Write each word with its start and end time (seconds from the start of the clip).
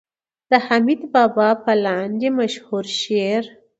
د 0.49 0.51
حميد 0.65 1.01
بابا 1.13 1.49
په 1.63 1.71
لاندې 1.85 2.27
مشهور 2.39 2.85
شعر 2.99 3.43